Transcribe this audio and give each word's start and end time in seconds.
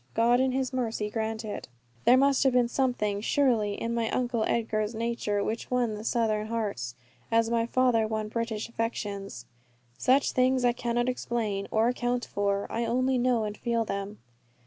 God 0.15 0.39
in 0.39 0.51
His 0.51 0.73
mercy 0.73 1.11
grant 1.11 1.45
it. 1.45 1.67
There 2.05 2.17
must 2.17 2.43
have 2.43 2.53
been 2.53 2.67
something 2.67 3.21
surely 3.21 3.75
in 3.75 3.93
my 3.93 4.09
Uncle 4.09 4.43
Edgar's 4.45 4.95
nature, 4.95 5.43
which 5.43 5.69
won 5.69 5.93
the 5.93 6.03
Southern 6.03 6.47
hearts, 6.47 6.95
as 7.31 7.51
my 7.51 7.67
father 7.67 8.07
won 8.07 8.27
British 8.27 8.67
affections. 8.67 9.45
Such 9.99 10.31
things 10.31 10.65
I 10.65 10.71
cannot 10.73 11.07
explain, 11.07 11.67
or 11.69 11.87
account 11.87 12.25
for. 12.25 12.65
I 12.71 12.83
only 12.83 13.19
know 13.19 13.43
and 13.43 13.55
feel 13.55 13.85
them. 13.85 14.17